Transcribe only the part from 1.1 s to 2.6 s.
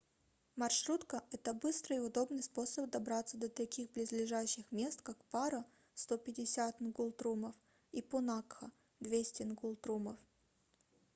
это быстрый и удобный